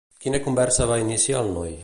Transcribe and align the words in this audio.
Quina 0.23 0.39
conversa 0.47 0.87
va 0.93 0.99
iniciar 1.05 1.47
el 1.47 1.57
noi? 1.61 1.79